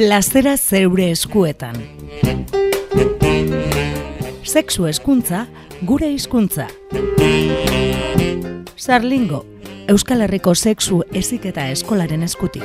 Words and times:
plazera 0.00 0.54
zeure 0.56 1.10
eskuetan. 1.12 1.74
Sexu 4.48 4.86
eskuntza, 4.88 5.42
gure 5.84 6.08
hizkuntza. 6.08 6.70
Sarlingo, 8.80 9.44
Euskal 9.92 10.24
Herriko 10.24 10.54
sexu 10.56 11.02
eziketa 11.12 11.68
eskolaren 11.74 12.24
eskutik. 12.24 12.64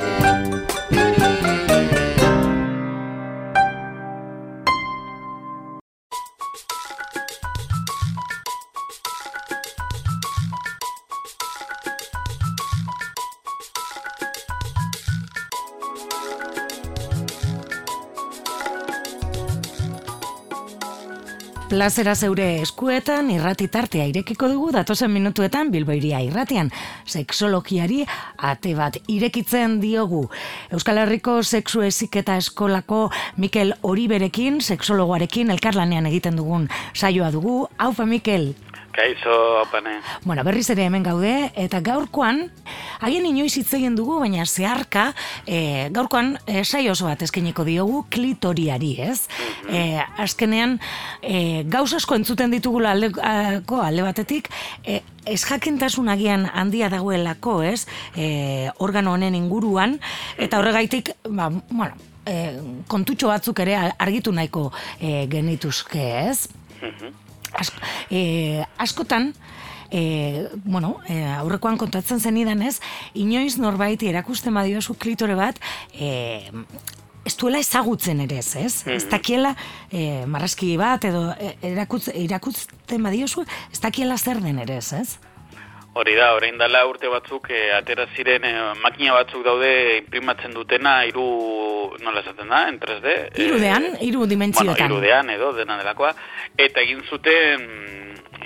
Plazera 21.66 22.12
zeure 22.14 22.44
eskuetan 22.62 23.26
irrati 23.34 23.66
tartea 23.66 24.04
irekiko 24.06 24.46
dugu 24.52 24.68
datozen 24.76 25.10
minutuetan 25.10 25.72
bilboiria 25.74 26.20
irratian. 26.22 26.70
Sexologiari 27.10 28.04
ate 28.38 28.74
bat 28.78 29.00
irekitzen 29.10 29.80
diogu. 29.82 30.28
Euskal 30.70 31.02
Herriko 31.02 31.40
sexu 31.42 31.82
eziketa 31.82 32.36
eskolako 32.38 33.08
Mikel 33.42 33.74
Oriberekin, 33.82 34.60
sexologoarekin 34.62 35.50
elkarlanean 35.56 36.06
egiten 36.06 36.38
dugun 36.38 36.70
saioa 36.94 37.32
dugu. 37.34 37.64
Haupa 37.82 38.06
Mikel! 38.06 38.52
Kaixo, 38.96 39.60
opane. 39.60 39.98
Bueno, 40.24 40.42
berriz 40.44 40.70
ere 40.72 40.86
hemen 40.88 41.02
gaude, 41.04 41.50
eta 41.60 41.82
gaurkoan, 41.84 42.46
haien 43.04 43.26
inoiz 43.28 43.52
hitz 43.60 43.68
egin 43.76 43.96
dugu, 43.98 44.16
baina 44.22 44.46
zeharka, 44.46 45.10
e, 45.44 45.90
gaurkoan, 45.92 46.38
e, 46.48 46.62
sai 46.64 46.86
oso 46.88 47.04
bat 47.04 47.20
eskeniko 47.26 47.66
diogu 47.68 48.06
klitoriari, 48.08 48.94
ez? 49.04 49.28
Mm 49.28 49.74
-hmm. 49.74 50.22
azkenean, 50.24 50.80
e, 51.20 51.64
gauz 51.68 51.92
asko 51.92 52.14
entzuten 52.14 52.50
ditugula 52.50 52.92
aldeko 52.92 53.82
alde 53.82 54.02
batetik, 54.02 54.48
e, 54.82 55.02
ez 55.26 55.44
jakintasun 55.44 56.08
agian 56.08 56.48
handia 56.54 56.88
dagoelako, 56.88 57.62
ez? 57.62 57.86
E, 58.16 58.70
organo 58.78 59.12
honen 59.12 59.34
inguruan, 59.34 60.00
eta 60.38 60.58
horregaitik, 60.58 61.10
ba, 61.28 61.50
bueno, 61.68 61.92
e, 62.24 62.58
kontutxo 62.88 63.28
batzuk 63.28 63.60
ere 63.60 63.76
argitu 63.76 64.32
nahiko 64.32 64.72
e, 65.00 65.26
genituzke, 65.28 66.28
ez? 66.30 66.48
Mm 66.80 67.25
e, 68.10 68.64
askotan, 68.78 69.32
e, 69.90 70.48
bueno, 70.64 70.96
e, 71.08 71.22
aurrekoan 71.38 71.78
kontatzen 71.78 72.20
zenidan 72.20 72.62
ez, 72.62 72.80
inoiz 73.14 73.56
norbait 73.58 74.02
erakusten 74.02 74.54
badiozu 74.54 74.96
klitore 74.98 75.36
bat, 75.38 75.60
e, 75.94 76.50
ez 77.26 77.34
duela 77.36 77.58
ezagutzen 77.58 78.20
ere 78.22 78.38
ez, 78.38 78.56
ez? 78.56 78.84
Mm 78.84 78.90
-hmm. 78.90 78.96
Ez 78.96 79.08
dakiela 79.10 79.54
e, 79.90 80.26
marrazki 80.26 80.76
bat 80.76 81.04
edo 81.04 81.34
erakutz, 81.62 82.08
erakutzen 82.08 83.02
badiozu, 83.02 83.46
ez 83.72 83.80
dakiela 83.80 84.18
zer 84.18 84.40
den 84.40 84.58
ere 84.58 84.76
ez, 84.76 84.92
ez? 84.92 85.18
Hori 85.96 86.12
da, 86.14 86.34
orain 86.36 86.58
dela 86.60 86.82
urte 86.84 87.08
batzuk 87.08 87.48
e, 87.48 87.72
atera 87.72 88.04
ziren 88.14 88.44
e, 88.44 88.50
makina 88.82 89.14
batzuk 89.16 89.42
daude 89.46 89.70
imprimatzen 90.02 90.52
dutena 90.52 91.04
hiru 91.08 91.24
nola 92.04 92.20
esaten 92.20 92.52
da, 92.52 92.68
en 92.68 92.76
3D. 92.82 93.14
Irudean, 93.40 93.86
e, 93.94 94.02
iru 94.04 94.26
dimentsioetan. 94.28 94.76
Bueno, 94.76 94.98
irudean 94.98 95.30
edo 95.30 95.54
dena 95.56 95.78
delakoa. 95.80 96.12
Eta 96.56 96.80
egin 96.80 97.02
zuten 97.04 97.66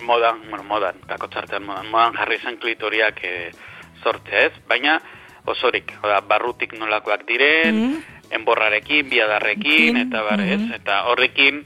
modan, 0.02 0.40
bueno, 0.50 0.64
modan, 0.64 0.98
kako 1.06 1.28
txartean 1.30 1.64
modan, 1.66 1.90
modan 1.92 2.16
jarri 2.18 2.38
zen 2.42 2.58
klitoriak 2.62 3.20
e, 3.24 3.34
sortzea 4.02 4.46
ez, 4.48 4.52
baina 4.68 4.98
osorik, 5.50 5.92
oda, 6.02 6.20
barrutik 6.20 6.76
nolakoak 6.78 7.26
diren, 7.28 7.84
mm 7.84 8.16
enborrarekin, 8.30 9.08
biadarrekin, 9.10 9.96
eta 10.04 10.20
bar, 10.22 10.38
ez, 10.44 10.60
mm 10.60 10.74
eta 10.76 11.00
horrekin, 11.10 11.64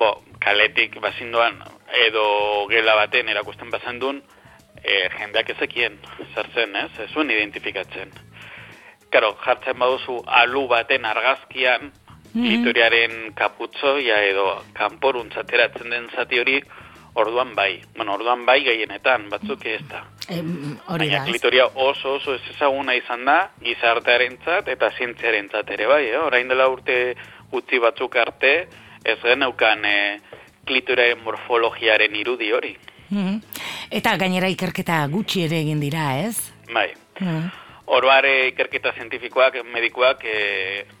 bo, 0.00 0.14
kaletik 0.40 0.96
bazinduan, 1.04 1.58
edo 2.06 2.24
gela 2.70 2.94
baten 2.96 3.28
erakusten 3.28 3.68
bazandun, 3.70 4.22
e, 4.80 5.08
jendeak 5.18 5.50
ezekien 5.56 5.98
zertzen, 6.34 6.76
ez? 6.76 6.90
Ez 7.04 7.10
zuen 7.12 7.30
identifikatzen. 7.30 8.12
Karo, 9.12 9.34
jartzen 9.44 9.76
baduzu 9.78 10.22
alu 10.40 10.64
baten 10.72 11.04
argazkian, 11.04 11.92
mm 12.34 12.64
-hmm. 12.64 13.34
kaputzoia 13.34 14.22
edo 14.22 14.64
kanporuntzateratzen 14.72 15.90
den 15.90 16.08
zati 16.16 16.40
hori, 16.40 16.62
orduan 17.14 17.54
bai. 17.54 17.82
Bueno, 17.96 18.14
orduan 18.14 18.44
bai 18.46 18.60
gehienetan, 18.64 19.28
batzuk 19.30 19.64
ez 19.66 19.82
da. 19.88 20.02
hori 20.88 21.10
da. 21.10 21.24
klitoria 21.24 21.66
oso 21.74 22.14
oso 22.14 22.34
ez 22.34 22.42
ezaguna 22.50 22.94
izan 22.94 23.24
da, 23.24 23.50
gizartearen 23.62 24.38
zat, 24.44 24.68
eta 24.68 24.90
zientziaren 24.98 25.48
zat 25.48 25.70
ere 25.70 25.86
bai, 25.86 26.04
eh? 26.10 26.18
orain 26.18 26.48
dela 26.48 26.68
urte 26.68 27.14
utzi 27.52 27.78
batzuk 27.78 28.16
arte, 28.16 28.66
ez 29.04 29.18
geneukan 29.22 29.84
eh, 29.84 30.20
klitoriaren 30.66 31.22
morfologiaren 31.24 32.16
irudi 32.16 32.52
hori. 32.52 32.76
Mm 33.10 33.40
Eta 33.94 34.16
gainera 34.16 34.48
ikerketa 34.48 35.06
gutxi 35.12 35.44
ere 35.44 35.60
egin 35.60 35.80
dira, 35.80 36.16
ez? 36.18 36.50
Bai. 36.72 36.88
Mm 37.20 37.63
Oroare 37.86 38.48
ikerketa 38.48 38.94
zientifikoak, 38.96 39.58
medikoak 39.68 40.22
e, 40.24 40.36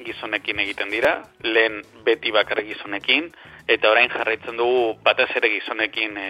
gizonekin 0.04 0.58
egiten 0.60 0.90
dira, 0.92 1.14
lehen 1.40 1.80
beti 2.04 2.32
bakar 2.32 2.60
gizonekin, 2.66 3.30
eta 3.68 3.88
orain 3.90 4.10
jarraitzen 4.12 4.58
dugu 4.60 4.98
batez 5.04 5.30
ere 5.40 5.48
gizonekin 5.54 6.18
e, 6.20 6.28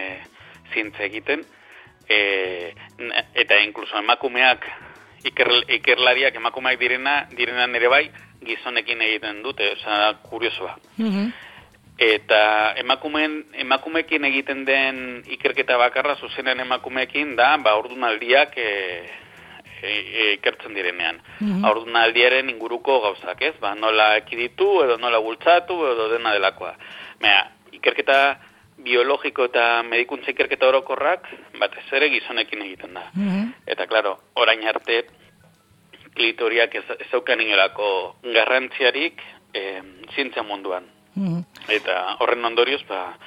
zintze 0.71 1.03
egiten, 1.09 1.43
e, 2.07 2.19
eta 3.35 3.57
inkluso 3.65 3.99
emakumeak, 3.99 4.63
iker, 5.27 5.51
ikerlariak 5.79 6.39
emakumeak 6.39 6.79
direna, 6.79 7.17
direna 7.35 7.67
nere 7.67 7.91
bai, 7.91 8.05
gizonekin 8.45 9.03
egiten 9.09 9.43
dute, 9.43 9.73
oza, 9.75 10.13
kuriosoa. 10.29 10.77
Mm 11.01 11.33
Eta 11.95 12.73
emakumeen, 12.75 13.37
emakumeekin 13.63 14.25
egiten 14.27 14.65
den 14.67 14.97
ikerketa 15.31 15.77
bakarra 15.79 16.17
zuzenen 16.19 16.59
emakumeekin 16.59 17.37
da, 17.37 17.53
ba, 17.63 17.77
ordunaldiak 17.79 18.57
e, 18.59 18.71
e, 19.81 19.91
e, 19.91 20.33
ikertzen 20.33 20.73
direnean. 20.73 21.21
Mm 21.39 21.63
-hmm. 21.63 22.49
inguruko 22.49 23.01
gauzak, 23.01 23.41
ez? 23.41 23.55
Ba, 23.59 23.75
nola 23.75 24.15
ekiditu, 24.17 24.83
edo 24.83 24.97
nola 24.97 25.19
bultzatu, 25.19 25.85
edo 25.91 26.09
dena 26.09 26.33
delakoa. 26.33 26.75
Mea, 27.19 27.51
ikerketa 27.71 28.39
biologiko 28.77 29.45
eta 29.45 29.83
medikuntza 29.83 30.31
ikerketa 30.31 30.67
orokorrak, 30.67 31.27
bat 31.59 31.77
ez 31.77 31.93
ere 31.93 32.09
gizonekin 32.09 32.61
egiten 32.61 32.93
da. 32.93 33.09
Mm 33.13 33.53
Eta, 33.67 33.87
klaro, 33.87 34.17
orain 34.35 34.67
arte, 34.67 35.05
klitoriak 36.15 36.75
ez, 36.75 36.83
ez 36.99 37.13
aukan 37.13 37.41
garrantziarik 38.23 39.21
e, 39.53 39.81
zientzia 40.15 40.43
munduan. 40.43 40.85
Mm. 41.15 41.43
Eta 41.71 42.17
horren 42.19 42.45
ondorioz, 42.45 42.83
ba, 42.87 43.17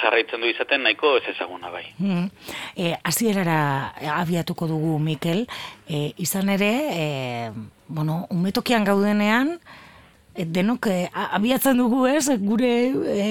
jarraitzen 0.00 0.40
du 0.40 0.48
izaten 0.50 0.82
nahiko 0.86 1.16
ez 1.18 1.24
ezaguna 1.34 1.70
bai. 1.70 1.84
Mm. 1.98 2.26
E, 2.76 2.94
azierara 3.04 3.92
abiatuko 4.16 4.68
dugu, 4.70 4.98
Mikel, 5.02 5.46
e, 5.88 6.12
izan 6.22 6.50
ere, 6.52 6.72
e, 6.92 7.06
bueno, 7.88 8.26
umetokian 8.30 8.84
gaudenean, 8.88 9.54
e, 10.34 10.46
denok 10.46 10.88
e, 10.90 10.98
abiatzen 11.12 11.78
dugu 11.78 12.06
ez, 12.10 12.26
gure 12.40 12.72
e, 13.16 13.26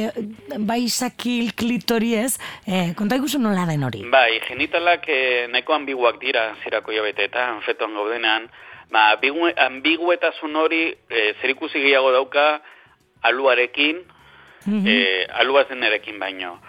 bai 0.59 0.83
sakil 0.89 1.53
klitori 1.57 2.13
ez, 2.21 2.35
e, 2.65 2.91
konta 2.97 3.17
ikusu 3.19 3.41
nola 3.41 3.65
den 3.69 3.83
hori? 3.87 4.05
Bai, 4.11 4.39
genitalak 4.47 5.09
e, 5.09 5.21
nahiko 5.51 5.77
ambiguak 5.77 6.21
dira 6.21 6.51
zirako 6.63 6.93
jabetetan, 6.95 7.61
fetoan 7.65 7.97
gaudenean, 7.97 8.49
ba, 8.91 9.11
ambiguetasun 9.67 10.55
hori 10.55 10.83
e, 10.91 11.31
zer 11.39 11.55
ikusi 11.55 11.81
gehiago 11.81 12.11
dauka, 12.13 12.61
aluarekin, 13.21 14.01
mm 14.65 14.79
-hmm. 14.79 14.87
e, 14.87 15.27
alua 15.33 15.65
zenerekin 15.65 16.19
baino. 16.19 16.59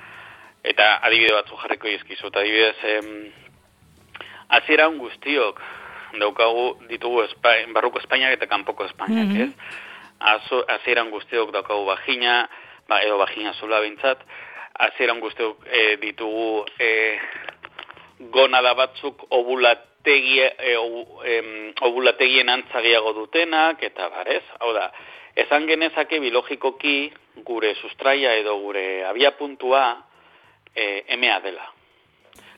Eta 0.65 0.99
adibide 1.03 1.35
batzu 1.35 1.57
jarriko 1.57 1.89
izkizu, 1.89 2.27
eta 2.27 2.41
adibidez, 2.41 2.77
em, 2.85 3.33
azieran 4.49 4.99
guztiok, 4.99 5.61
daukagu 6.21 6.77
ditugu 6.89 7.23
Espain, 7.23 7.73
barruko 7.73 7.99
Espainiak 7.99 8.37
eta 8.37 8.47
kanpoko 8.47 8.85
Espainiak, 8.85 9.27
mm 9.27 9.37
-hmm. 9.37 9.43
ez? 9.43 9.53
Azo, 10.19 10.65
azieran 10.69 11.11
guztiok 11.11 11.53
daukagu 11.53 11.85
bagina, 11.85 12.49
ba, 12.89 13.03
edo 13.03 13.19
bagina 13.19 13.53
zula 13.53 13.81
bintzat, 13.81 14.19
azieran 14.75 15.21
guztiok 15.21 15.67
e, 15.67 15.97
ditugu 15.97 16.65
e, 16.79 17.19
gonada 18.31 18.75
batzuk 18.75 19.27
obulategia, 19.31 20.53
e, 20.59 20.77
obulategien 21.81 22.49
antzagiago 22.49 23.13
dutenak, 23.13 23.83
eta 23.83 24.09
barez, 24.09 24.45
hau 24.61 24.73
da, 24.73 24.93
Ezan 25.37 25.67
genezake 25.67 26.21
bilogikoki 26.21 27.13
gure 27.47 27.75
sustraia 27.81 28.35
edo 28.37 28.59
gure 28.61 29.05
abia 29.09 29.33
puntua 29.33 29.85
e, 30.75 31.05
emea 31.09 31.41
dela. 31.41 31.65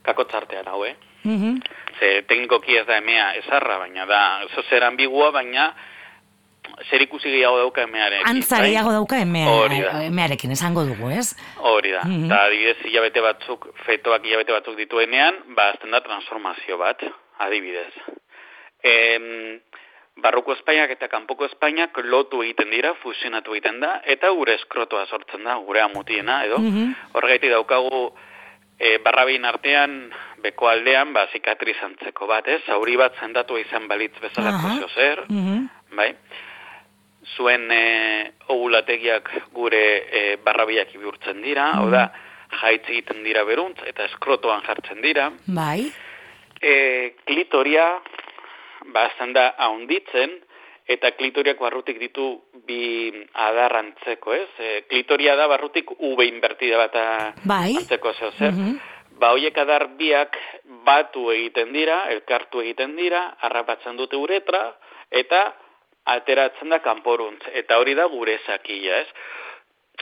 Kako 0.02 0.24
txartea 0.24 0.62
hau, 0.66 0.84
eh? 0.84 0.96
Mm 1.24 1.36
-hmm. 1.40 1.60
Ze 1.98 2.22
teknikoki 2.22 2.76
ez 2.76 2.86
da 2.86 2.96
emea 2.96 3.34
esarra, 3.34 3.78
baina 3.78 4.06
da, 4.06 4.42
eso 4.44 4.62
zer 4.68 4.84
ambigua, 4.84 5.30
baina 5.32 5.74
zer 6.90 7.02
ikusi 7.02 7.30
gehiago 7.30 7.58
dauka 7.58 7.82
emearekin. 7.82 8.28
Antza 8.28 8.58
bai? 8.58 8.68
gehiago 8.68 8.92
dauka 8.92 9.18
emearekin, 9.18 10.50
esango 10.56 10.84
dugu, 10.84 11.10
ez? 11.10 11.36
Hori 11.56 11.92
da. 11.92 12.02
Mm 12.04 12.28
-hmm. 12.28 12.38
Adibidez, 12.38 12.76
hilabete 12.84 13.20
batzuk, 13.20 13.68
fetoak 13.86 14.24
hilabete 14.24 14.52
batzuk 14.52 14.76
dituenean, 14.76 15.34
ba, 15.56 15.70
azten 15.70 15.90
da 15.90 16.00
transformazio 16.00 16.78
bat, 16.78 17.04
adibidez. 17.38 17.92
Em, 18.82 19.60
barruko 20.22 20.54
Espainiak 20.54 20.94
eta 20.94 21.08
kanpoko 21.10 21.48
Espainiak 21.48 21.98
lotu 22.04 22.42
egiten 22.44 22.70
dira, 22.70 22.94
fusionatu 23.02 23.54
egiten 23.56 23.80
da, 23.82 23.96
eta 24.04 24.30
gure 24.36 24.54
eskrotoa 24.60 25.06
sortzen 25.06 25.44
da, 25.44 25.56
gure 25.66 25.82
amutiena, 25.82 26.44
edo. 26.44 26.58
Mm 26.58 26.70
-hmm. 26.70 26.94
Horregaiti 27.14 27.50
daukagu 27.50 28.12
e, 28.78 28.98
barrabin 28.98 29.44
artean, 29.44 30.12
beko 30.42 30.68
aldean, 30.68 31.12
ba, 31.12 31.26
zikatrizantzeko 31.32 32.26
bat, 32.26 32.48
ez? 32.48 32.60
Zauri 32.66 32.96
bat 32.96 33.16
zendatu 33.20 33.58
izan 33.58 33.88
balitz 33.88 34.14
bezala 34.20 34.50
uh 34.50 34.64
-huh. 34.64 34.94
zer, 34.94 35.24
mm 35.28 35.68
bai? 35.94 36.14
Zuen 37.36 37.70
e, 37.70 38.32
ogulategiak 38.48 39.30
gure 39.52 39.84
e, 40.10 40.36
barrabiak 40.36 40.92
bihurtzen 40.92 41.42
dira, 41.42 41.66
mm 41.66 41.72
-hmm. 41.72 41.78
hau 41.78 41.90
da, 41.90 42.12
jaitz 42.60 42.88
egiten 42.88 43.24
dira 43.24 43.44
beruntz, 43.44 43.78
eta 43.86 44.04
eskrotoan 44.04 44.62
jartzen 44.62 45.00
dira. 45.02 45.32
Bai. 45.46 45.92
E, 46.60 47.14
klitoria, 47.24 48.00
ba, 48.92 49.08
da 49.32 49.54
haunditzen, 49.66 50.40
eta 50.86 51.14
klitoriak 51.16 51.60
barrutik 51.60 51.98
ditu 51.98 52.26
bi 52.66 53.08
adarrantzeko, 53.32 54.34
ez? 54.36 54.48
E, 54.58 54.72
klitoria 54.88 55.36
da 55.36 55.46
barrutik 55.48 55.90
ube 55.98 56.26
invertida 56.28 56.78
bat 56.78 56.98
bai. 57.44 57.76
antzeko 57.76 58.12
zeo 58.18 58.32
zer. 58.32 58.52
Mm 58.52 58.80
Ba, 59.14 59.28
hoiek 59.30 59.54
adar 59.62 59.84
biak 59.94 60.34
batu 60.84 61.28
egiten 61.30 61.70
dira, 61.72 62.00
elkartu 62.10 62.64
egiten 62.64 62.96
dira, 62.98 63.20
harrapatzen 63.46 63.94
dute 63.96 64.18
uretra, 64.18 64.72
eta 65.10 65.52
ateratzen 66.16 66.74
da 66.74 66.80
kanporuntz. 66.82 67.46
Eta 67.60 67.78
hori 67.78 67.94
da 67.94 68.08
gure 68.10 68.34
zakila, 68.44 68.98
ez? 69.04 69.06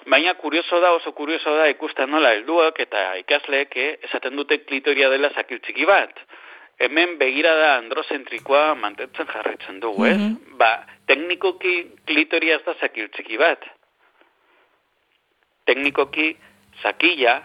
Baina 0.09 0.33
kurioso 0.41 0.81
da, 0.81 0.95
oso 0.97 1.13
kurioso 1.13 1.53
da 1.59 1.69
ikusten 1.69 2.11
nola 2.11 2.33
helduak 2.33 2.81
eta 2.81 3.03
ikasleek 3.21 3.77
eh, 3.77 3.91
esaten 4.09 4.41
dute 4.41 4.63
klitoria 4.65 5.13
dela 5.13 5.29
zakiltziki 5.37 5.85
bat 5.87 6.25
hemen 6.83 7.19
begirada 7.19 7.77
androzentrikoa 7.79 8.75
mantentzen 8.75 9.29
jarritzen 9.31 9.81
dugu, 9.81 10.05
ez? 10.07 10.17
Mm 10.17 10.29
-hmm. 10.29 10.59
Ba, 10.59 10.73
teknikoki 11.07 11.75
klitoria 12.07 12.57
ez 12.57 12.65
da 12.67 12.75
zakiltziki 12.81 13.39
bat. 13.39 13.65
Teknikoki 15.65 16.37
zakila 16.83 17.41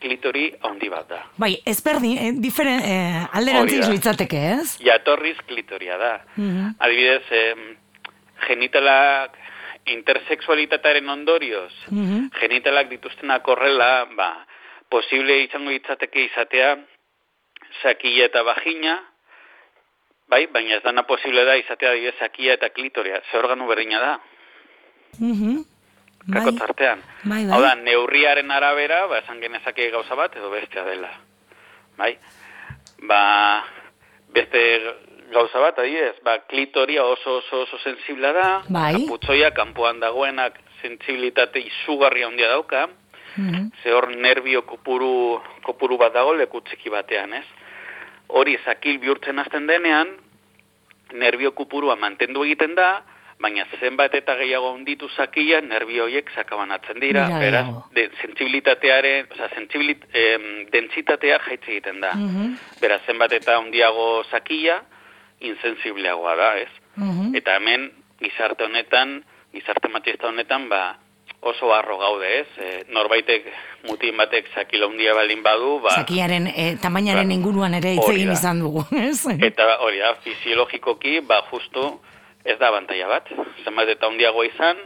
klitori 0.00 0.46
handi 0.62 0.88
bat 0.88 1.08
da. 1.08 1.20
Bai, 1.36 1.52
ez 1.66 1.80
berdin, 1.84 2.16
eh, 2.18 2.32
diferen, 2.46 2.80
eh, 2.80 3.36
alderantziz 3.36 3.88
litzateke, 3.88 4.40
ez? 4.56 4.78
Jatorriz 4.80 5.36
klitoria 5.46 5.98
da. 5.98 6.14
Mm 6.36 6.74
Adibidez, 6.78 7.26
eh, 7.30 7.54
genitalak 8.46 9.36
intersexualitataren 9.84 11.08
ondorioz, 11.08 11.72
mm 11.90 12.30
genitalak 12.40 12.88
dituztenak 12.88 13.46
horrela, 13.48 14.06
ba, 14.16 14.46
posible 14.88 15.42
izango 15.42 15.70
itzateke 15.70 16.24
izatea, 16.24 16.76
sakia 17.82 18.26
eta 18.26 18.42
vagina, 18.42 18.98
bai, 20.28 20.46
baina 20.46 20.76
ez 20.76 20.82
dana 20.82 21.02
posible 21.08 21.44
da 21.44 21.56
izatea 21.56 21.92
dira 21.98 22.12
sakia 22.18 22.54
eta 22.58 22.70
klitoria, 22.70 23.22
ze 23.30 23.38
organu 23.38 23.66
berdina 23.66 24.00
da. 24.00 24.14
Mm 25.18 25.34
-hmm. 25.34 25.64
Kako 26.32 26.52
tartean. 26.52 27.00
Bai, 27.24 27.44
bai. 27.46 27.52
Hau 27.54 27.62
da, 27.62 27.74
neurriaren 27.74 28.50
arabera, 28.50 29.06
ba, 29.08 29.18
esan 29.18 29.40
genezake 29.40 29.90
gauza 29.90 30.14
bat, 30.14 30.36
edo 30.36 30.50
bestea 30.50 30.84
dela. 30.84 31.10
Bai, 31.96 32.18
ba, 33.08 33.64
beste 34.28 34.60
gauza 35.32 35.62
bat, 35.62 35.78
adiez, 35.78 36.14
ba, 36.22 36.38
klitoria 36.50 37.04
oso 37.04 37.38
oso 37.38 37.62
oso 37.62 37.78
sensibla 37.78 38.32
da, 38.32 38.48
bai. 38.68 38.92
kaputzoia, 38.92 39.50
kanpoan 39.56 40.00
dagoenak 40.00 40.58
sensibilitate 40.82 41.62
izugarria 41.70 42.26
handia 42.26 42.48
dauka, 42.48 42.88
mm 43.36 43.68
ze 43.82 43.92
hor 43.94 44.08
nervio 44.16 44.62
kopuru, 44.66 45.40
kopuru 45.62 45.96
bat 45.96 46.12
dago 46.12 46.34
leku 46.34 46.60
txiki 46.60 46.90
batean, 46.90 47.32
ez? 47.32 47.46
Hori 48.32 48.58
zakil 48.64 48.98
bihurtzen 49.02 49.38
hasten 49.38 49.66
denean, 49.66 50.16
nervio 51.12 51.52
kupurua 51.52 51.96
mantendu 51.96 52.44
egiten 52.46 52.74
da, 52.78 53.02
baina 53.40 53.64
zenbat 53.80 54.14
eta 54.14 54.34
gehiago 54.36 54.74
onditu 54.74 55.08
zakia, 55.16 55.60
nervio 55.64 56.04
horiek 56.04 56.28
sakabanatzen 56.34 57.00
dira, 57.00 57.24
ja, 57.30 57.38
beraz, 57.40 57.66
de, 57.96 58.06
sensibilitatearen, 58.20 59.30
oza, 59.32 59.48
sensibilit, 59.56 60.04
eh, 60.12 60.66
dentsitatea 60.72 61.40
jaitze 61.46 61.72
egiten 61.76 62.00
da. 62.04 62.12
Mm 62.14 62.56
Beraz, 62.80 63.00
zenbat 63.06 63.32
eta 63.36 63.58
ondiago 63.60 64.24
zakia, 64.30 64.80
insensibleagoa 65.40 66.36
da, 66.36 66.50
ez? 66.60 66.72
Mm 66.96 67.34
Eta 67.40 67.56
hemen, 67.56 67.90
gizarte 68.20 68.64
honetan, 68.64 69.20
gizarte 69.54 69.88
matista 69.88 70.28
honetan, 70.28 70.68
ba, 70.68 70.98
oso 71.40 71.72
arro 71.72 71.96
gaude, 71.98 72.28
ez? 72.40 72.48
E, 72.58 72.70
norbaitek 72.92 73.46
mutin 73.88 74.16
batek 74.20 74.50
zakila 74.54 74.88
hundia 74.90 75.14
baldin 75.16 75.42
badu, 75.42 75.78
ba... 75.80 75.94
Zakiaren, 76.02 76.50
e, 76.52 76.74
tamainaren 76.82 77.28
ba, 77.28 77.36
inguruan 77.36 77.76
ere 77.78 77.94
hitz 77.96 78.08
egin 78.12 78.32
izan 78.34 78.60
dugu, 78.60 78.84
ez? 79.08 79.24
Eta 79.48 79.68
hori 79.86 80.02
da, 80.02 80.14
fisiologikoki, 80.24 81.20
ba, 81.26 81.40
justu, 81.50 81.86
ez 82.44 82.58
da 82.60 82.68
abantaia 82.68 83.08
bat. 83.08 83.32
Zenbat 83.64 83.94
eta 83.96 84.10
hundiago 84.12 84.44
izan, 84.44 84.84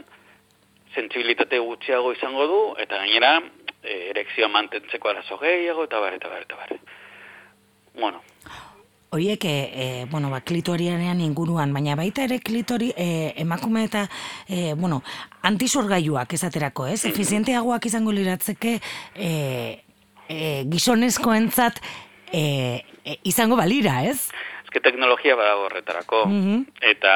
sensibilitate 0.95 1.59
gutxiago 1.59 2.13
izango 2.15 2.47
du, 2.47 2.61
eta 2.83 3.01
gainera, 3.03 3.35
e, 3.83 3.99
erekzioa 4.13 4.51
mantentzeko 4.51 5.11
arazo 5.11 5.39
gehiago, 5.43 5.89
eta 5.89 5.99
bar, 5.99 6.15
eta 6.15 6.31
bar, 6.31 6.47
eta 6.47 6.61
bar. 6.61 6.77
Bueno, 7.95 8.23
horiek 9.09 9.45
e, 9.45 10.05
bueno, 10.09 10.29
ba, 10.29 10.41
klitorianean 10.41 11.21
inguruan, 11.21 11.73
baina 11.73 11.95
baita 11.95 12.25
ere 12.25 12.39
klitori 12.39 12.91
e, 12.97 13.33
emakume 13.41 13.85
eta 13.87 14.05
e, 14.47 14.73
bueno, 14.73 15.01
antisorgailuak 15.43 16.33
esaterako, 16.33 16.87
ez? 16.91 17.05
Efizienteagoak 17.05 17.85
izango 17.85 18.11
liratzeke 18.15 18.79
e, 19.15 19.29
e, 20.27 20.39
gizonezkoentzat 20.71 21.79
e, 22.31 22.43
e, 23.05 23.19
izango 23.23 23.55
balira, 23.59 24.01
ez? 24.03 24.31
Ezke 24.65 24.81
teknologia 24.83 25.37
badago 25.39 25.69
horretarako, 25.69 26.25
mm 26.31 26.65
eta 26.95 27.13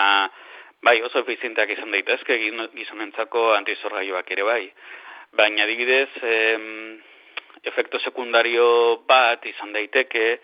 bai 0.85 1.01
oso 1.03 1.19
efizienteak 1.19 1.73
izan 1.75 1.91
daitezke 1.91 2.37
gizonentzako 2.75 3.49
antisorgailuak 3.57 4.31
ere 4.31 4.45
bai. 4.47 4.63
Baina 5.35 5.65
adibidez, 5.65 6.09
em, 6.23 6.99
efekto 7.67 7.99
sekundario 7.99 9.03
bat 9.07 9.45
izan 9.45 9.73
daiteke, 9.75 10.39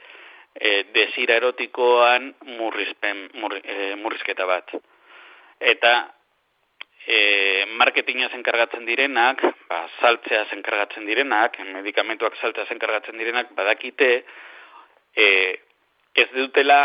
e, 0.55 0.85
desira 0.93 1.35
erotikoan 1.35 2.33
murrizpen, 2.57 3.29
mur, 3.41 3.57
e, 3.61 3.95
murrizketa 3.99 4.45
bat. 4.47 4.71
Eta 5.59 5.93
e, 7.05 7.65
marketinga 7.77 8.29
zenkargatzen 8.33 8.85
direnak, 8.87 9.43
ba, 9.69 9.83
saltzea 9.99 10.45
zenkargatzen 10.55 11.05
direnak, 11.05 11.59
medikamentuak 11.75 12.39
saltzea 12.41 12.67
zenkargatzen 12.71 13.17
direnak, 13.19 13.51
badakite 13.57 14.11
e, 15.15 15.27
ez 16.15 16.29
dutela 16.33 16.79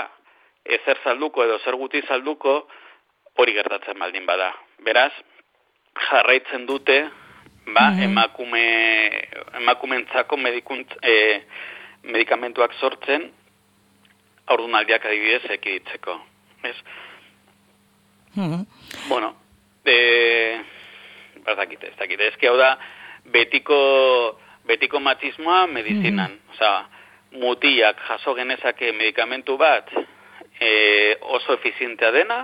ezer 0.65 0.99
salduko 1.05 1.45
edo 1.45 1.59
zer 1.65 1.79
guti 1.79 2.03
salduko 2.07 2.61
hori 3.41 3.55
gertatzen 3.57 3.99
baldin 3.99 4.27
bada. 4.27 4.53
Beraz, 4.85 5.13
jarraitzen 6.11 6.67
dute, 6.67 7.03
ba, 7.67 7.91
mm 7.91 7.97
-hmm. 7.97 8.05
emakume, 8.05 8.67
emakumentzako 9.63 10.37
medikuntz, 10.37 10.91
e, 11.03 11.43
medikamentuak 12.03 12.73
sortzen, 12.81 13.31
aurdunaldiak 14.51 15.07
adibidez 15.07 15.51
ekiditzeko. 15.57 16.19
Ez? 16.63 16.77
Mm 18.37 18.65
Bueno, 19.09 19.35
e, 19.85 19.97
ez 21.47 21.57
dakite, 21.57 21.89
ez 21.89 21.97
dakite. 21.99 22.27
Ez 22.29 22.49
hau 22.49 22.57
da, 22.59 22.77
betiko, 23.25 23.79
betiko 24.67 25.01
matxismoa 25.01 25.67
medizinan. 25.67 26.39
Mm 26.39 26.49
Osa, 26.51 26.73
mutiak 27.33 28.01
jaso 28.09 28.35
genezake 28.35 28.93
medikamentu 28.93 29.57
bat 29.57 29.89
e, 30.61 31.17
oso 31.21 31.55
efizientea 31.55 32.11
dena, 32.11 32.41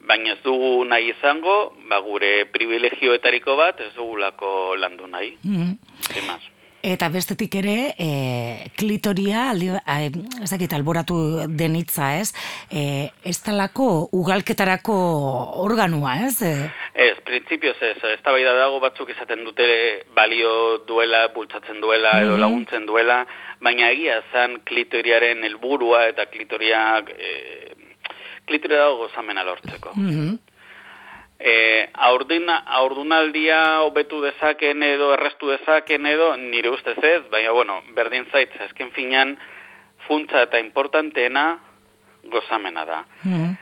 baina 0.00 0.32
ez 0.32 0.40
dugu 0.44 0.84
nahi 0.88 1.10
izango, 1.12 1.74
ba, 1.88 2.00
gure 2.04 2.46
privilegioetariko 2.54 3.56
bat 3.60 3.80
ez 3.84 3.92
dugulako 3.94 4.74
landu 4.80 5.06
nahi. 5.06 5.36
Mm 5.44 5.76
Eta 6.80 7.10
bestetik 7.12 7.54
ere, 7.60 7.92
e, 8.00 8.08
klitoria, 8.80 9.50
aldi, 9.50 9.68
ez 10.40 10.48
dakit, 10.48 10.72
alboratu 10.72 11.16
denitza, 11.52 12.14
ez? 12.16 12.30
E, 12.72 13.10
ez 13.24 13.36
talako 13.44 14.08
ugalketarako 14.16 14.96
organua, 15.60 16.14
ez? 16.24 16.40
E? 16.40 16.54
Ez, 16.94 17.16
prinsipioz 17.26 17.76
ez, 17.84 17.98
ez 18.14 18.18
da 18.24 18.54
dago 18.56 18.80
batzuk 18.80 19.12
izaten 19.12 19.44
dute 19.44 19.66
balio 20.16 20.78
duela, 20.88 21.28
bultzatzen 21.34 21.80
duela, 21.80 22.16
edo 22.22 22.32
mhm. 22.38 22.40
laguntzen 22.40 22.86
duela, 22.86 23.26
baina 23.60 23.90
egia 23.90 24.22
zan 24.32 24.60
klitoriaren 24.64 25.44
helburua 25.44 26.06
eta 26.08 26.26
klitoriak, 26.32 27.12
e, 27.12 27.74
klitoria 28.48 28.86
dago 28.86 29.04
gozamena 29.04 29.44
lortzeko. 29.44 29.92
Mm 29.96 30.38
e, 31.40 31.88
aurdina, 31.94 32.60
aurdunaldia 32.80 33.80
hobetu 33.86 34.20
dezaken 34.22 34.82
edo 34.82 35.12
errestu 35.14 35.50
dezaken 35.50 36.06
edo 36.06 36.34
nire 36.36 36.70
ustez 36.70 36.98
ez, 37.02 37.22
baina 37.32 37.52
bueno, 37.56 37.80
berdin 37.96 38.26
zaitz, 38.30 38.52
ezken 38.68 38.92
finan 38.92 39.36
funtza 40.06 40.44
eta 40.46 40.60
importanteena 40.60 41.46
gozamena 42.24 42.84
da. 42.84 43.04
Mm 43.24 43.58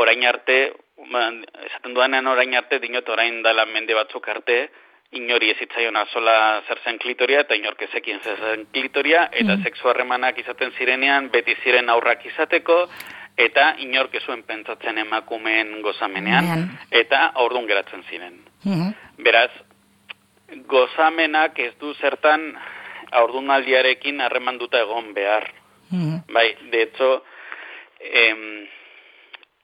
Orain 0.00 0.22
arte, 0.26 0.72
esaten 0.96 1.92
duanean 1.94 2.26
orain 2.26 2.54
arte, 2.56 2.78
dinot 2.80 3.08
orain 3.12 3.42
dala 3.44 3.66
mende 3.68 3.94
batzuk 3.94 4.26
arte, 4.32 4.56
inori 5.14 5.50
ezitzaiona 5.52 6.04
sola 6.12 6.62
zer 6.66 6.80
zen 6.84 6.98
klitoria 6.98 7.42
eta 7.44 7.54
inork 7.54 7.82
ezekin 7.86 8.20
zer 8.24 8.40
zen 8.40 8.66
klitoria 8.72 9.28
eta 9.30 9.56
mm 9.56 9.62
-hmm. 9.62 10.40
izaten 10.40 10.72
zirenean 10.78 11.30
beti 11.30 11.54
ziren 11.62 11.90
aurrak 11.90 12.26
izateko 12.26 12.88
eta 13.36 13.74
inork 13.82 14.14
zuen 14.22 14.42
pentsatzen 14.46 14.98
emakumeen 14.98 15.80
gozamenean, 15.82 16.68
eta 16.90 17.32
aurdun 17.34 17.66
geratzen 17.66 18.04
ziren. 18.10 18.38
Mhm. 18.64 18.90
Beraz, 19.24 19.50
gozamenak 20.70 21.58
ez 21.58 21.72
du 21.80 21.94
zertan 21.94 22.52
aurdunaldiarekin 23.10 24.20
harremanduta 24.20 24.80
egon 24.80 25.12
behar. 25.14 25.50
Mhm. 25.90 26.32
Bai, 26.32 26.56
de 26.70 26.82
hecho, 26.82 27.24
em, 28.00 28.66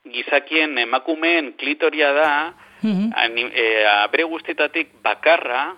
gizakien 0.04 0.78
emakumeen 0.78 1.52
klitoria 1.52 2.12
da, 2.12 2.32
mm 2.82 3.10
abre 4.00 4.24
guztietatik 4.24 4.94
bakarra, 5.02 5.76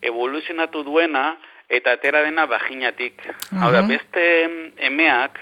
evoluzionatu 0.00 0.82
duena, 0.82 1.36
eta 1.68 1.92
atera 1.92 2.22
dena 2.24 2.46
vaginatik. 2.46 3.20
Hau 3.60 3.70
da, 3.72 3.82
beste 3.82 4.24
emeak, 4.88 5.40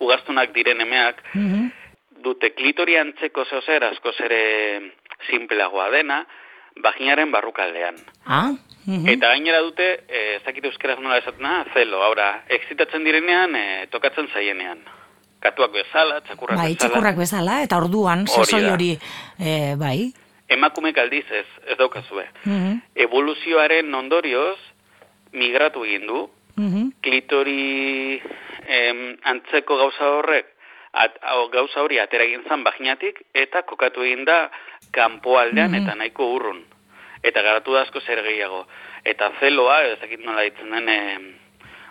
ugaztunak 0.00 0.54
diren 0.54 0.80
emeak, 0.80 1.22
mm 1.34 1.72
dute 2.26 2.48
klitoria 2.58 3.04
antzeko 3.04 3.44
zehozer, 3.44 3.84
asko 3.86 4.10
zere 4.18 4.38
simpleagoa 5.28 5.84
dena, 5.92 6.16
vaginaren 6.82 7.30
barrukaldean. 7.30 8.00
Ah, 8.26 8.50
Eta 8.86 9.28
gainera 9.28 9.60
dute, 9.62 9.86
eh, 10.08 10.36
ez 10.36 10.42
dakit 10.42 10.64
euskeraz 10.64 10.98
nola 10.98 11.20
esatena, 11.20 11.64
zelo, 11.74 12.02
ahora, 12.02 12.42
exitatzen 12.48 13.04
direnean, 13.04 13.54
eh, 13.54 13.86
tokatzen 13.92 14.26
zaienean 14.32 14.82
katuak 15.46 15.72
bezala, 15.74 16.20
txakurrak 16.26 16.58
bai, 16.58 16.70
bezala. 16.72 16.88
txakurrak 16.88 17.18
bezala, 17.20 17.56
eta 17.66 17.78
orduan, 17.82 18.26
sasoi 18.26 18.64
hori, 18.70 18.92
e, 19.38 19.74
bai. 19.78 20.12
Emakume 20.48 20.92
kaldiz 20.94 21.24
ez, 21.30 21.46
ez 21.66 21.78
daukazue. 21.78 22.26
Mm 22.44 22.80
Evoluzioaren 23.06 23.94
ondorioz, 23.94 24.58
migratu 25.32 25.84
egin 25.84 26.06
du, 26.06 26.26
mm 26.56 26.92
klitori 27.02 28.20
em, 28.66 29.16
antzeko 29.22 29.76
gauza 29.76 30.10
horrek, 30.18 30.52
at, 30.92 31.18
gauza 31.52 31.82
hori 31.82 31.98
atera 32.00 32.24
egin 32.24 32.44
zan 32.48 32.64
baginatik, 32.64 33.20
eta 33.34 33.62
kokatu 33.62 34.02
egin 34.02 34.24
da 34.24 34.46
kanpoaldean 34.92 35.70
mm 35.70 35.82
eta 35.82 35.94
nahiko 35.94 36.30
urrun. 36.34 36.62
Eta 37.22 37.42
garatu 37.42 37.72
da 37.74 37.82
asko 37.82 38.00
zer 38.00 38.22
gehiago. 38.22 38.66
Eta 39.04 39.32
zeloa, 39.40 39.82
ez 39.82 39.98
dakit 40.00 40.22
nola 40.24 40.44
ditzen 40.46 40.70
den, 40.86 41.34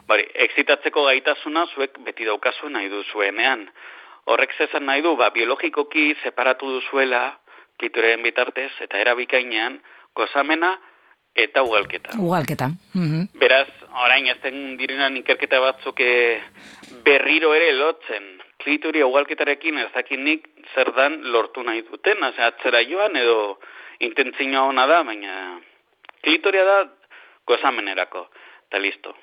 Bari, 0.08 0.26
exitatzeko 0.46 1.04
gaitasuna 1.08 1.66
zuek 1.74 1.98
beti 2.06 2.28
daukazu 2.28 2.70
nahi 2.70 2.90
duzuenean. 2.92 3.66
Horrek 4.30 4.54
zezan 4.58 4.86
nahi 4.86 5.02
du, 5.02 5.16
ba, 5.18 5.32
biologikoki 5.34 6.12
separatu 6.22 6.70
duzuela, 6.76 7.40
kitureen 7.82 8.22
bitartez, 8.22 8.72
eta 8.86 9.02
erabikainean, 9.02 9.80
gozamena 10.16 10.76
eta 11.36 11.64
ugalketa. 11.64 12.16
Ugalketa. 12.20 12.72
Mm 12.94 13.28
Beraz, 13.40 13.68
orain 14.06 14.28
ez 14.32 14.38
den 14.44 14.78
direnan 14.80 15.18
ikerketa 15.18 15.60
batzuk 15.60 16.00
eh, 16.00 16.42
berriro 17.04 17.54
ere 17.54 17.72
lotzen. 17.76 18.32
Klitoria 18.64 19.08
ugalketarekin 19.08 19.78
ez 19.84 19.92
dakinik 19.94 20.48
zer 20.74 20.92
dan 20.96 21.20
lortu 21.32 21.64
nahi 21.64 21.84
duten, 21.90 22.24
azera 22.24 22.54
atzera 22.54 22.82
joan 22.88 23.16
edo 23.16 23.60
intentzioa 24.00 24.64
hona 24.70 24.88
da, 24.88 25.04
baina 25.04 25.36
klitoria 26.24 26.64
da 26.66 26.78
gozamenerako 27.46 28.26
eta 28.68 28.80
listo. 28.82 29.14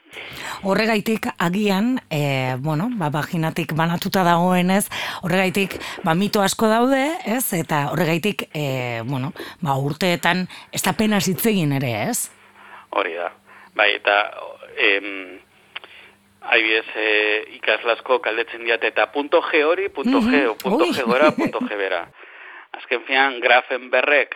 Horregaitik 0.62 1.26
agian, 1.38 1.99
e, 2.11 2.56
bueno, 2.58 2.88
ba, 2.96 3.11
vaginatik 3.11 3.75
banatuta 3.75 4.22
dagoenez, 4.25 4.87
horregaitik 5.22 5.78
ba, 6.04 6.14
mito 6.14 6.42
asko 6.42 6.68
daude, 6.70 7.02
ez? 7.26 7.52
Eta 7.52 7.88
horregaitik, 7.92 8.49
e, 8.54 9.02
bueno, 9.04 9.32
ba, 9.61 9.76
urteetan 9.76 10.46
ez 10.72 10.82
da 10.82 10.94
pena 10.96 11.20
zitzegin 11.20 11.72
ere, 11.80 11.92
ez? 12.11 12.30
Hori 12.90 13.16
da. 13.18 13.32
Bai, 13.75 13.88
eta 13.96 14.18
em, 14.76 15.40
Aibidez, 16.52 16.87
e, 16.96 17.08
ikaslasko 17.58 18.20
kaldetzen 18.22 18.64
diate, 18.64 18.92
eta 18.92 19.11
punto 19.12 19.42
G 19.49 19.64
hori, 19.64 19.88
punto 19.88 20.20
G, 20.25 20.46
o 20.49 20.56
punto 20.58 20.92
G 20.92 21.04
gora, 21.06 21.30
punto 21.32 21.61
G 21.66 21.76
bera. 21.78 22.06
Azken 22.72 23.02
fian, 23.04 23.38
Grafenberrek, 23.40 24.34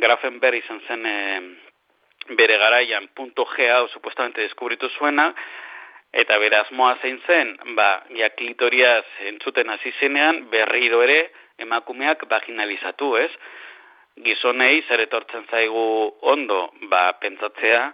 Grafenberg 0.00 0.62
izan 0.62 0.80
zen, 0.88 1.04
bere 2.28 2.58
garaian 2.58 3.08
punto 3.14 3.44
G 3.44 3.68
hau 3.70 3.88
supuestamente 3.88 4.40
deskubritu 4.40 4.88
zuena, 4.98 5.32
eta 6.12 6.38
bere 6.38 6.60
asmoa 6.62 6.96
zein 7.02 7.18
zen, 7.26 7.56
ba, 7.76 8.04
ja 8.16 8.30
klitoriaz 8.30 9.04
entzuten 9.30 9.70
hasi 9.70 9.92
zenean, 10.00 10.46
berriro 10.50 11.02
ere 11.02 11.32
emakumeak 11.58 12.24
vaginalizatu, 12.30 13.16
ez? 13.16 13.30
Gizonei 14.24 14.84
zer 14.88 15.02
etortzen 15.04 15.46
zaigu 15.50 15.84
ondo, 16.22 16.68
ba, 16.90 17.12
pentsatzea, 17.20 17.88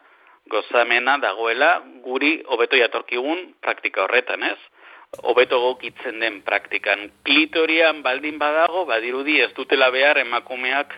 gozamena 0.51 1.17
dagoela 1.23 1.71
guri 2.05 2.41
hobeto 2.47 2.77
jatorkigun 2.77 3.55
praktika 3.65 4.05
horretan, 4.05 4.45
ez? 4.45 4.59
Hobeto 5.27 5.59
gokitzen 5.61 6.21
den 6.23 6.41
praktikan. 6.47 7.09
Klitorian 7.27 8.03
baldin 8.03 8.39
badago, 8.39 8.85
badirudi 8.87 9.41
ez 9.43 9.51
dutela 9.57 9.91
behar 9.91 10.21
emakumeak 10.23 10.95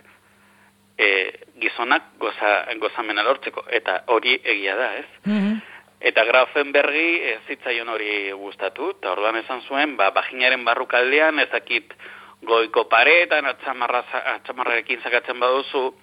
e, 0.99 1.33
gizonak 1.61 2.03
goza, 2.19 2.67
gozamena 2.81 3.23
lortzeko, 3.23 3.65
eta 3.71 4.03
hori 4.07 4.41
egia 4.45 4.77
da, 4.77 4.95
ez? 5.03 5.07
Mm 5.27 5.61
Eta 6.03 6.25
Grafenbergi 6.27 7.23
ez 7.31 7.37
zitzaion 7.47 7.87
hori 7.93 8.33
gustatu, 8.35 8.89
eta 8.91 9.13
orduan 9.13 9.37
esan 9.39 9.61
zuen, 9.69 9.93
ba, 9.95 10.09
baginaren 10.11 10.65
barrukaldean 10.67 11.39
ezakit 11.39 11.95
goiko 12.43 12.91
paretan, 12.91 13.47
atxamarrarekin 13.47 14.99
zakatzen 14.99 15.39
baduzu, 15.39 15.95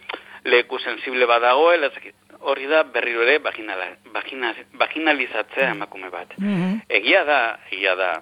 leku 0.45 0.79
sensible 0.79 1.25
badagoela, 1.27 1.91
ezakit, 1.91 2.15
hori 2.39 2.63
da 2.71 2.85
berriro 2.87 3.25
ere 3.25 3.41
vaginalizatzea 3.43 5.67
mm 5.67 5.75
emakume 5.75 6.09
bat. 6.13 6.31
Mm 6.39 6.79
Egia 6.87 7.25
da, 7.27 7.59
egia 7.71 7.95
da, 7.99 8.21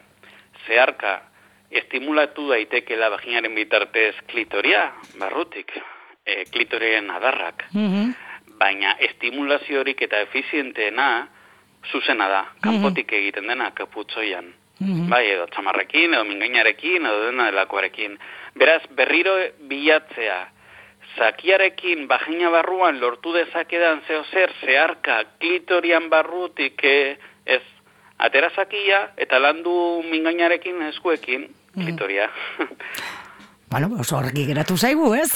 zeharka, 0.65 1.21
estimulatu 1.69 2.49
daitekela 2.49 3.09
vaginaren 3.13 3.53
bitartez 3.53 4.15
klitoria, 4.31 4.95
barrutik, 5.19 5.77
e, 6.27 6.45
klitoreen 6.51 7.11
adarrak. 7.11 7.69
Mm 7.73 8.15
Baina 8.57 8.95
estimulaziorik 9.05 9.99
eta 10.01 10.17
efizienteena 10.25 11.27
zuzena 11.91 12.25
da, 12.27 12.39
mhm. 12.41 12.61
kanpotik 12.63 13.11
egiten 13.13 13.47
dena 13.47 13.69
kaputzoian. 13.77 14.49
Mm 14.81 15.09
Bai, 15.11 15.23
edo 15.29 15.45
txamarrekin, 15.53 16.13
edo 16.13 16.23
mingainarekin, 16.25 17.05
edo 17.05 17.27
dena 17.27 17.51
delakoarekin. 17.51 18.17
Beraz, 18.57 18.81
berriro 18.97 19.35
bilatzea, 19.69 20.39
zakiarekin 21.17 22.07
bajina 22.09 22.49
barruan 22.53 22.99
lortu 22.99 23.33
dezakedan 23.33 24.01
zeo 24.07 24.23
zer, 24.31 24.53
zeharka, 24.65 25.21
klitorian 25.39 26.09
barrutik, 26.09 26.81
eh, 26.83 27.17
ez, 27.45 27.63
atera 28.17 28.49
zakia, 28.55 29.11
eta 29.17 29.39
landu 29.39 30.01
mingainarekin 30.09 30.81
eskuekin, 30.89 31.47
mhm. 31.75 31.83
klitoria. 31.85 32.29
Bueno, 33.69 33.89
oso 33.99 34.15
horreki 34.15 34.45
geratu 34.47 34.77
zaigu, 34.77 35.09
ez? 35.13 35.27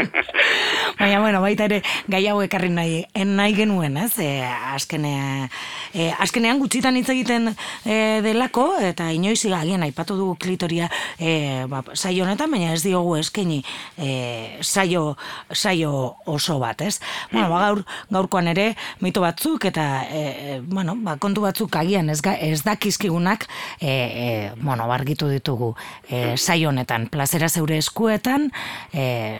Baina, 1.00 1.20
bueno, 1.20 1.40
baita 1.40 1.64
ere, 1.64 1.78
gai 2.12 2.26
hau 2.28 2.42
ekarri 2.44 2.68
nahi, 2.68 2.98
en 3.16 3.30
nahi 3.38 3.54
genuen, 3.56 3.96
ez? 3.96 4.12
E, 4.20 4.42
azkene, 4.44 5.48
e, 5.96 6.10
azkenean 6.20 6.58
gutxitan 6.60 6.98
hitz 7.00 7.08
egiten 7.08 7.48
e, 7.48 7.94
delako, 8.20 8.66
eta 8.84 9.06
inoiz 9.16 9.40
agian 9.56 9.86
aipatu 9.86 10.18
dugu 10.18 10.34
klitoria 10.36 10.90
e, 11.16 11.64
ba, 11.70 11.80
saio 11.94 12.26
honetan, 12.26 12.52
baina 12.52 12.74
ez 12.74 12.82
diogu 12.84 13.16
eskeni 13.16 13.62
e, 13.96 14.58
saio, 14.60 15.16
saio 15.48 15.94
oso 16.28 16.58
bat, 16.60 16.84
ez? 16.84 17.00
Bueno, 17.32 17.48
ba, 17.54 17.62
gaur, 17.64 17.82
gaurkoan 18.12 18.52
ere, 18.52 18.74
mito 19.00 19.24
batzuk, 19.24 19.64
eta, 19.72 19.86
e, 20.12 20.60
bueno, 20.60 20.98
ba, 21.00 21.16
kontu 21.16 21.46
batzuk 21.48 21.80
agian 21.80 22.12
ez, 22.12 22.20
ez 22.36 22.60
dakizkigunak, 22.68 23.48
e, 23.80 23.88
e, 23.88 24.28
bueno, 24.60 24.84
bargitu 24.92 25.32
ditugu 25.32 25.72
e, 26.04 26.36
saio 26.36 26.68
honetan, 26.68 27.08
plazera 27.30 27.48
zeure 27.48 27.76
eskuetan, 27.78 28.50
e, 28.92 29.38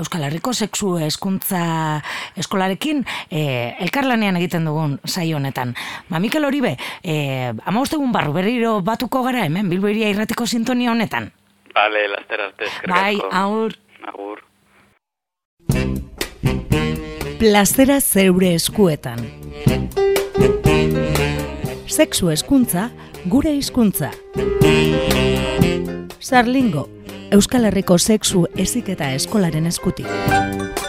Euskal 0.00 0.22
Herriko 0.24 0.54
sexu 0.54 0.94
eskuntza 1.04 2.00
eskolarekin 2.40 3.02
e, 3.28 3.76
elkarlanean 3.84 4.38
egiten 4.40 4.64
dugun 4.64 4.96
saio 5.04 5.36
honetan. 5.36 5.74
Ba, 6.08 6.18
Mikel 6.18 6.44
Horibe, 6.44 6.78
e, 7.04 7.52
ama 7.64 7.82
barru 8.12 8.32
berriro 8.32 8.80
batuko 8.80 9.22
gara 9.22 9.44
hemen, 9.44 9.68
Bilboiria 9.68 10.08
irratiko 10.08 10.46
sintonia 10.46 10.92
honetan. 10.92 11.32
Bale, 11.74 12.08
laster 12.08 12.40
arte, 12.40 12.64
Bai, 12.88 13.18
aur. 13.32 13.76
Agur. 14.08 14.40
Plazera 17.38 18.00
zeure 18.00 18.54
eskuetan. 18.54 19.20
Sexu 21.86 22.30
eskuntza, 22.30 22.90
gure 23.26 23.52
hizkuntza. 23.52 24.10
Sarlingo, 26.20 26.88
Euskal 27.30 27.64
Herriko 27.68 27.94
sexu 27.98 28.40
eziketa 28.58 29.12
eskolaren 29.14 29.70
eskutik. 29.70 30.79